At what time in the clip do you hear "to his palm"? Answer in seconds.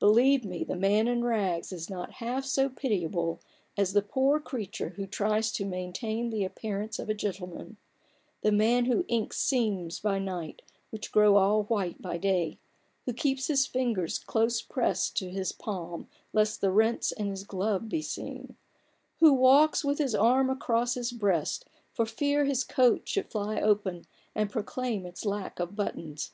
15.18-16.08